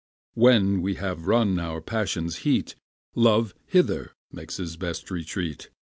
[0.33, 2.73] When we have run our passion's heat,
[3.13, 5.69] Love hither makes his best retreat.